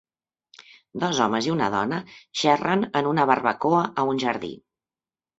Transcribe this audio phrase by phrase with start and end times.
[1.01, 1.99] Dos homes i una dona
[2.43, 4.51] xerren en una barbacoa a un jardí.